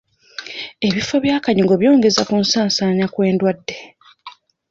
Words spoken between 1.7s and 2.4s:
byongeza ku